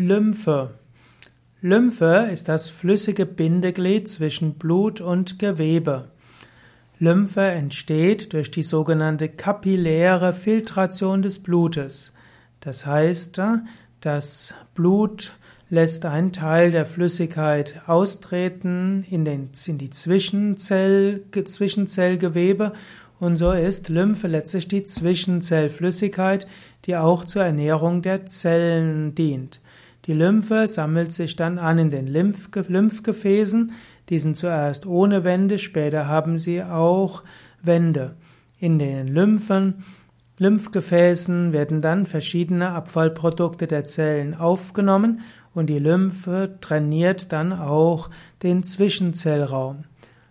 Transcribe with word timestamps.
Lymphe. 0.00 0.74
Lymphe 1.60 2.28
ist 2.32 2.48
das 2.48 2.68
flüssige 2.68 3.26
Bindeglied 3.26 4.08
zwischen 4.08 4.54
Blut 4.54 5.00
und 5.00 5.40
Gewebe. 5.40 6.04
Lymphe 7.00 7.40
entsteht 7.40 8.32
durch 8.32 8.52
die 8.52 8.62
sogenannte 8.62 9.28
kapilläre 9.28 10.34
Filtration 10.34 11.20
des 11.22 11.40
Blutes. 11.40 12.12
Das 12.60 12.86
heißt, 12.86 13.42
das 14.00 14.54
Blut 14.72 15.32
lässt 15.68 16.06
einen 16.06 16.30
Teil 16.30 16.70
der 16.70 16.86
Flüssigkeit 16.86 17.82
austreten 17.88 19.04
in, 19.10 19.24
den, 19.24 19.50
in 19.66 19.78
die 19.78 19.90
Zwischenzell, 19.90 21.24
Zwischenzellgewebe 21.32 22.72
und 23.18 23.36
so 23.36 23.50
ist 23.50 23.88
Lymphe 23.88 24.28
letztlich 24.28 24.68
die 24.68 24.84
Zwischenzellflüssigkeit, 24.84 26.46
die 26.84 26.96
auch 26.96 27.24
zur 27.24 27.42
Ernährung 27.42 28.00
der 28.02 28.26
Zellen 28.26 29.16
dient. 29.16 29.60
Die 30.08 30.14
Lymphe 30.14 30.66
sammelt 30.66 31.12
sich 31.12 31.36
dann 31.36 31.58
an 31.58 31.78
in 31.78 31.90
den 31.90 32.06
Lymphgefäßen. 32.06 33.72
Die 34.08 34.18
sind 34.18 34.38
zuerst 34.38 34.86
ohne 34.86 35.22
Wände, 35.22 35.58
später 35.58 36.08
haben 36.08 36.38
sie 36.38 36.62
auch 36.62 37.22
Wände. 37.62 38.16
In 38.58 38.78
den 38.78 39.08
Lymphen, 39.08 39.84
Lymphgefäßen 40.38 41.52
werden 41.52 41.82
dann 41.82 42.06
verschiedene 42.06 42.70
Abfallprodukte 42.70 43.66
der 43.66 43.84
Zellen 43.84 44.34
aufgenommen 44.34 45.20
und 45.52 45.66
die 45.66 45.78
Lymphe 45.78 46.56
trainiert 46.62 47.30
dann 47.32 47.52
auch 47.52 48.08
den 48.42 48.62
Zwischenzellraum. 48.62 49.84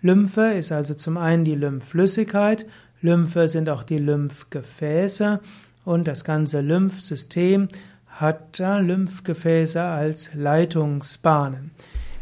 Lymphe 0.00 0.52
ist 0.52 0.72
also 0.72 0.94
zum 0.94 1.18
einen 1.18 1.44
die 1.44 1.56
Lymphflüssigkeit, 1.56 2.64
Lymphe 3.02 3.48
sind 3.48 3.68
auch 3.68 3.84
die 3.84 3.98
Lymphgefäße 3.98 5.40
und 5.84 6.08
das 6.08 6.24
ganze 6.24 6.62
Lymphsystem 6.62 7.68
hat 8.20 8.58
Lymphgefäße 8.58 9.82
als 9.82 10.34
Leitungsbahnen. 10.34 11.70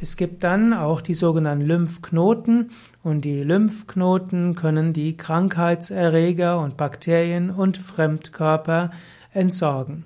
Es 0.01 0.19
gibt 0.19 0.45
dann 0.45 0.75
auch 0.75 1.01
die 1.01 1.15
sogenannten 1.15 1.65
Lymphknoten 1.65 2.71
und 3.03 3.25
die 3.25 3.43
Lymphknoten 3.43 4.55
können 4.55 4.93
die 4.93 5.17
Krankheitserreger 5.17 6.61
und 6.61 6.77
Bakterien 6.77 7.51
und 7.51 7.79
Fremdkörper 7.79 8.91
entsorgen. 9.33 10.05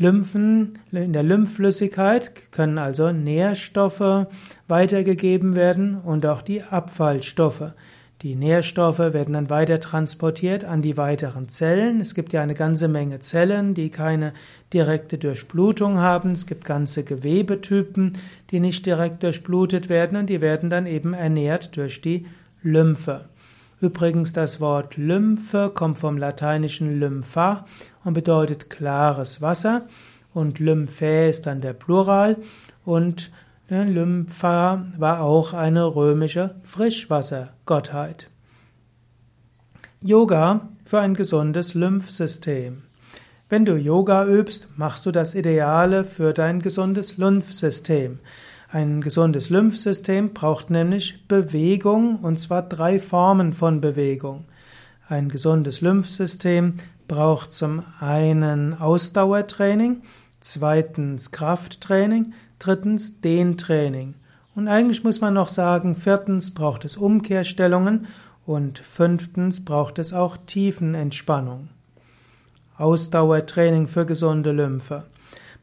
Lymphen, 0.00 0.78
in 0.92 1.12
der 1.12 1.24
Lymphflüssigkeit 1.24 2.52
können 2.52 2.78
also 2.78 3.10
Nährstoffe 3.10 4.28
weitergegeben 4.68 5.56
werden 5.56 5.96
und 5.96 6.24
auch 6.24 6.42
die 6.42 6.62
Abfallstoffe. 6.62 7.74
Die 8.22 8.34
Nährstoffe 8.34 8.98
werden 8.98 9.34
dann 9.34 9.48
weiter 9.48 9.78
transportiert 9.78 10.64
an 10.64 10.82
die 10.82 10.96
weiteren 10.96 11.48
Zellen. 11.48 12.00
Es 12.00 12.16
gibt 12.16 12.32
ja 12.32 12.42
eine 12.42 12.54
ganze 12.54 12.88
Menge 12.88 13.20
Zellen, 13.20 13.74
die 13.74 13.90
keine 13.90 14.32
direkte 14.72 15.18
Durchblutung 15.18 16.00
haben. 16.00 16.32
Es 16.32 16.46
gibt 16.46 16.64
ganze 16.64 17.04
Gewebetypen, 17.04 18.18
die 18.50 18.58
nicht 18.58 18.86
direkt 18.86 19.22
durchblutet 19.22 19.88
werden 19.88 20.18
und 20.18 20.26
die 20.26 20.40
werden 20.40 20.68
dann 20.68 20.86
eben 20.86 21.14
ernährt 21.14 21.76
durch 21.76 22.00
die 22.00 22.26
Lymphe. 22.60 23.26
Übrigens, 23.80 24.32
das 24.32 24.60
Wort 24.60 24.96
Lymphe 24.96 25.70
kommt 25.72 25.98
vom 25.98 26.18
lateinischen 26.18 26.98
Lympha 26.98 27.66
und 28.02 28.14
bedeutet 28.14 28.68
klares 28.68 29.40
Wasser 29.40 29.86
und 30.34 30.58
Lymphae 30.58 31.28
ist 31.28 31.46
dann 31.46 31.60
der 31.60 31.72
Plural 31.72 32.36
und 32.84 33.30
Lympha 33.70 34.86
war 34.96 35.20
auch 35.20 35.52
eine 35.52 35.94
römische 35.94 36.54
Frischwassergottheit. 36.62 38.28
Yoga 40.00 40.68
für 40.86 41.00
ein 41.00 41.14
gesundes 41.14 41.74
Lymphsystem. 41.74 42.82
Wenn 43.50 43.66
du 43.66 43.76
Yoga 43.76 44.26
übst, 44.26 44.68
machst 44.76 45.04
du 45.04 45.10
das 45.10 45.34
Ideale 45.34 46.04
für 46.04 46.32
dein 46.32 46.62
gesundes 46.62 47.18
Lymphsystem. 47.18 48.20
Ein 48.70 49.02
gesundes 49.02 49.50
Lymphsystem 49.50 50.32
braucht 50.32 50.70
nämlich 50.70 51.26
Bewegung 51.28 52.16
und 52.16 52.40
zwar 52.40 52.62
drei 52.62 52.98
Formen 52.98 53.52
von 53.52 53.82
Bewegung. 53.82 54.46
Ein 55.08 55.28
gesundes 55.28 55.82
Lymphsystem 55.82 56.74
braucht 57.06 57.52
zum 57.52 57.82
einen 58.00 58.72
Ausdauertraining, 58.72 60.02
zweitens 60.40 61.30
Krafttraining, 61.30 62.32
drittens 62.58 63.20
Dehntraining. 63.20 64.14
Und 64.54 64.68
eigentlich 64.68 65.04
muss 65.04 65.20
man 65.20 65.34
noch 65.34 65.48
sagen, 65.48 65.94
viertens 65.94 66.52
braucht 66.52 66.84
es 66.84 66.96
Umkehrstellungen 66.96 68.06
und 68.44 68.78
fünftens 68.78 69.64
braucht 69.64 69.98
es 69.98 70.12
auch 70.12 70.36
Tiefenentspannung. 70.36 71.68
Ausdauertraining 72.76 73.88
für 73.88 74.06
gesunde 74.06 74.52
Lymphe. 74.52 75.04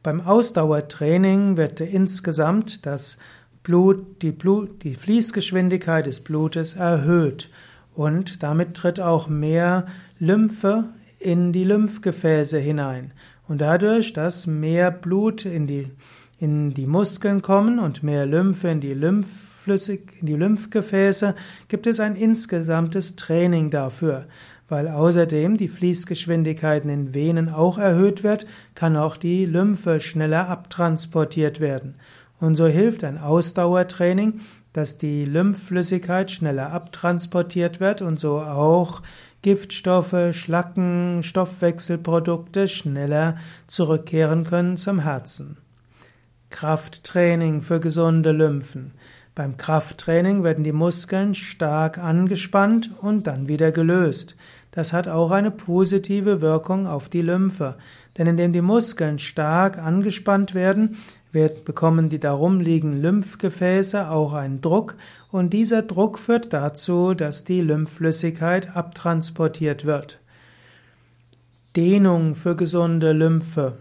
Beim 0.04 0.22
Ausdauertraining 0.22 1.58
wird 1.58 1.82
insgesamt 1.82 2.86
das 2.86 3.18
Blut, 3.64 4.22
die, 4.22 4.32
Blut, 4.32 4.84
die 4.84 4.96
Fließgeschwindigkeit 4.96 6.06
des 6.06 6.24
Blutes 6.24 6.76
erhöht 6.76 7.50
und 7.96 8.44
damit 8.44 8.76
tritt 8.76 9.00
auch 9.00 9.28
mehr 9.28 9.88
Lymphe 10.20 10.90
in 11.18 11.52
die 11.52 11.64
Lymphgefäße 11.64 12.60
hinein. 12.60 13.14
Und 13.48 13.62
dadurch, 13.62 14.14
dass 14.14 14.48
mehr 14.48 14.92
Blut 14.92 15.46
in 15.46 15.68
die, 15.68 15.88
in 16.40 16.74
die 16.74 16.88
Muskeln 16.88 17.42
kommen 17.42 17.80
und 17.80 18.04
mehr 18.04 18.26
Lymphe 18.26 18.70
in 18.70 18.82
die 18.82 18.94
Lymphflüssig, 18.94 20.14
in 20.20 20.28
die 20.28 20.36
Lymphgefäße, 20.36 21.36
gibt 21.68 21.88
es 21.88 22.00
ein 22.00 22.16
insgesamtes 22.16 23.16
Training 23.16 23.70
dafür. 23.70 24.26
Weil 24.68 24.88
außerdem 24.88 25.58
die 25.58 25.68
Fließgeschwindigkeit 25.68 26.86
in 26.86 27.14
Venen 27.14 27.50
auch 27.50 27.78
erhöht 27.78 28.24
wird, 28.24 28.48
kann 28.74 28.98
auch 28.98 29.16
die 29.16 29.46
Lymphe 29.46 30.00
schneller 30.00 30.50
abtransportiert 30.50 31.60
werden. 31.60 31.96
Und 32.40 32.56
so 32.56 32.66
hilft 32.66 33.04
ein 33.04 33.20
Ausdauertraining, 33.20 34.42
dass 34.74 34.98
die 34.98 35.24
Lymphflüssigkeit 35.24 36.32
schneller 36.32 36.72
abtransportiert 36.72 37.80
wird 37.80 38.02
und 38.02 38.20
so 38.20 38.40
auch 38.40 39.02
Giftstoffe, 39.46 40.32
Schlacken, 40.34 41.22
Stoffwechselprodukte 41.22 42.68
schneller 42.68 43.36
zurückkehren 43.68 44.44
können 44.44 44.76
zum 44.76 44.98
Herzen. 44.98 45.58
Krafttraining 46.50 47.62
für 47.62 47.80
gesunde 47.80 48.32
Lymphen. 48.32 48.94
Beim 49.36 49.56
Krafttraining 49.56 50.44
werden 50.44 50.64
die 50.64 50.72
Muskeln 50.72 51.36
stark 51.36 52.00
angespannt 52.00 52.90
und 53.02 53.28
dann 53.28 53.48
wieder 53.48 53.72
gelöst. 53.72 54.36
Das 54.72 54.94
hat 54.94 55.08
auch 55.08 55.30
eine 55.30 55.52
positive 55.52 56.42
Wirkung 56.42 56.88
auf 56.88 57.08
die 57.08 57.22
Lymphe, 57.22 57.78
denn 58.18 58.26
indem 58.26 58.52
die 58.52 58.62
Muskeln 58.62 59.20
stark 59.20 59.78
angespannt 59.78 60.56
werden, 60.56 60.98
wird, 61.36 61.66
bekommen 61.66 62.10
die 62.10 62.20
darum 62.20 62.60
liegenden 62.60 63.04
Lymphgefäße 63.04 64.10
auch 64.10 64.34
einen 64.34 64.62
Druck 64.62 64.96
und 65.32 65.54
dieser 65.54 65.84
Druck 65.84 66.18
führt 66.18 66.52
dazu, 66.54 67.14
dass 67.14 67.44
die 67.44 67.62
Lymphflüssigkeit 67.62 68.76
abtransportiert 68.76 69.86
wird. 69.86 70.20
Dehnung 71.76 72.34
für 72.34 72.56
gesunde 72.56 73.12
Lymphe. 73.12 73.78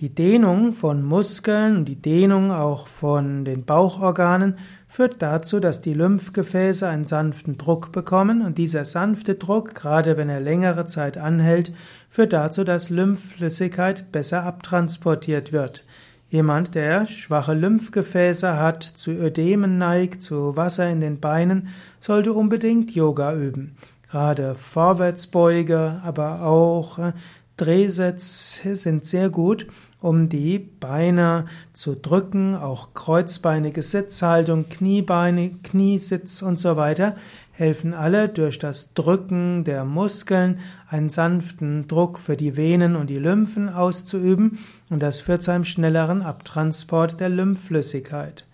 Die 0.00 0.12
Dehnung 0.12 0.72
von 0.72 1.04
Muskeln 1.04 1.76
und 1.76 1.84
die 1.84 2.02
Dehnung 2.02 2.50
auch 2.50 2.88
von 2.88 3.44
den 3.44 3.64
Bauchorganen 3.64 4.56
führt 4.88 5.22
dazu, 5.22 5.60
dass 5.60 5.80
die 5.80 5.94
Lymphgefäße 5.94 6.88
einen 6.88 7.04
sanften 7.04 7.56
Druck 7.56 7.92
bekommen 7.92 8.42
und 8.42 8.58
dieser 8.58 8.84
sanfte 8.84 9.36
Druck, 9.36 9.76
gerade 9.76 10.16
wenn 10.16 10.28
er 10.28 10.40
längere 10.40 10.86
Zeit 10.86 11.16
anhält, 11.16 11.72
führt 12.08 12.32
dazu, 12.32 12.64
dass 12.64 12.90
Lymphflüssigkeit 12.90 14.10
besser 14.10 14.42
abtransportiert 14.42 15.52
wird. 15.52 15.84
Jemand, 16.32 16.74
der 16.74 17.06
schwache 17.06 17.52
Lymphgefäße 17.52 18.56
hat, 18.56 18.84
zu 18.84 19.10
Ödemen 19.10 19.76
neigt, 19.76 20.22
zu 20.22 20.56
Wasser 20.56 20.88
in 20.88 21.02
den 21.02 21.20
Beinen, 21.20 21.68
sollte 22.00 22.32
unbedingt 22.32 22.92
Yoga 22.92 23.34
üben. 23.34 23.76
Gerade 24.10 24.54
Vorwärtsbeuge, 24.54 26.00
aber 26.02 26.40
auch 26.40 26.98
äh, 26.98 27.12
Drehsätze 27.58 28.76
sind 28.76 29.04
sehr 29.04 29.28
gut, 29.28 29.66
um 30.00 30.30
die 30.30 30.58
Beine 30.58 31.44
zu 31.74 31.96
drücken, 31.96 32.54
auch 32.54 32.94
kreuzbeinige 32.94 33.82
Sitzhaltung, 33.82 34.70
Kniebeine, 34.70 35.50
Kniesitz 35.62 36.40
und 36.40 36.58
so 36.58 36.76
weiter 36.76 37.14
helfen 37.52 37.94
alle 37.94 38.28
durch 38.28 38.58
das 38.58 38.94
Drücken 38.94 39.64
der 39.64 39.84
Muskeln 39.84 40.58
einen 40.88 41.10
sanften 41.10 41.86
Druck 41.86 42.18
für 42.18 42.36
die 42.36 42.56
Venen 42.56 42.96
und 42.96 43.08
die 43.08 43.18
Lymphen 43.18 43.68
auszuüben 43.68 44.58
und 44.90 45.02
das 45.02 45.20
führt 45.20 45.42
zu 45.42 45.52
einem 45.52 45.64
schnelleren 45.64 46.22
Abtransport 46.22 47.20
der 47.20 47.28
Lymphflüssigkeit. 47.28 48.46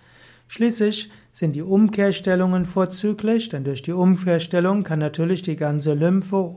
Schließlich 0.49 1.11
sind 1.31 1.55
die 1.55 1.62
Umkehrstellungen 1.62 2.65
vorzüglich, 2.65 3.49
denn 3.49 3.65
durch 3.65 3.83
die 3.83 3.93
Umkehrstellung 3.93 4.83
kann 4.83 4.99
natürlich 4.99 5.43
die 5.43 5.56
ganze 5.56 5.95
Lymphe, 5.95 6.56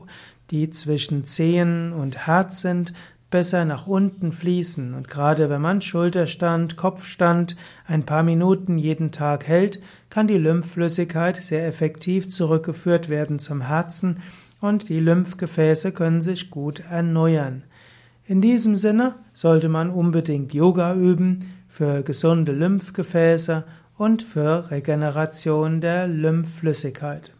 die 0.50 0.70
zwischen 0.70 1.24
Zehen 1.24 1.92
und 1.92 2.26
Herz 2.26 2.62
sind, 2.62 2.92
besser 3.32 3.64
nach 3.64 3.88
unten 3.88 4.30
fließen. 4.30 4.94
Und 4.94 5.08
gerade 5.08 5.50
wenn 5.50 5.60
man 5.60 5.82
Schulterstand, 5.82 6.76
Kopfstand 6.76 7.56
ein 7.84 8.04
paar 8.04 8.22
Minuten 8.22 8.78
jeden 8.78 9.10
Tag 9.10 9.48
hält, 9.48 9.80
kann 10.08 10.28
die 10.28 10.38
Lymphflüssigkeit 10.38 11.42
sehr 11.42 11.66
effektiv 11.66 12.28
zurückgeführt 12.28 13.08
werden 13.08 13.40
zum 13.40 13.62
Herzen 13.62 14.20
und 14.60 14.88
die 14.88 15.00
Lymphgefäße 15.00 15.90
können 15.90 16.22
sich 16.22 16.50
gut 16.50 16.84
erneuern. 16.88 17.64
In 18.24 18.40
diesem 18.40 18.76
Sinne 18.76 19.16
sollte 19.34 19.68
man 19.68 19.90
unbedingt 19.90 20.54
Yoga 20.54 20.94
üben 20.94 21.52
für 21.66 22.04
gesunde 22.04 22.52
Lymphgefäße 22.52 23.64
und 23.98 24.22
für 24.22 24.70
Regeneration 24.70 25.80
der 25.80 26.06
Lymphflüssigkeit. 26.06 27.32